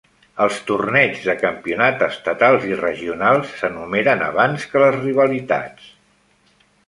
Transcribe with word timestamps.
Els 0.43 0.55
torneigs 0.69 1.19
de 1.31 1.35
campionat 1.41 1.99
estatals 2.05 2.65
i 2.71 2.79
regionals 2.79 3.53
s'enumeren 3.61 4.25
abans 4.31 4.67
que 4.71 4.83
les 4.87 4.97
rivalitats. 5.03 5.93